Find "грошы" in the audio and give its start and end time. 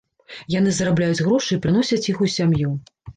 1.27-1.51